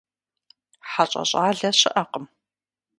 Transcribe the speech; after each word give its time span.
ХьэщӀэ 0.89 1.23
щӀалэ 1.29 1.69
щыӀэкъым. 1.79 2.25